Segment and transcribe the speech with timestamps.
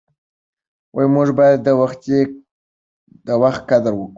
[1.13, 1.59] موږ باید
[3.27, 4.05] د وخت قدر وکړو.